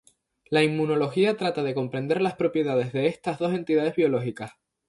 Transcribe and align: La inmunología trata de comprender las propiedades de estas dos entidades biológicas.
La 0.49 0.63
inmunología 0.63 1.37
trata 1.37 1.61
de 1.61 1.75
comprender 1.75 2.23
las 2.23 2.33
propiedades 2.33 2.91
de 2.91 3.05
estas 3.05 3.37
dos 3.37 3.53
entidades 3.53 3.95
biológicas. 3.95 4.53